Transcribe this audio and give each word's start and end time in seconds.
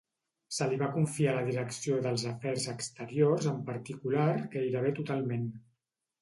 Se 0.59 0.67
li 0.69 0.77
va 0.77 0.85
confiar 0.93 1.33
la 1.35 1.43
direcció 1.49 1.99
dels 2.05 2.23
afers 2.31 2.65
exteriors 2.73 3.49
en 3.53 3.61
particular 3.69 4.25
gairebé 4.57 4.95
totalment. 5.03 5.47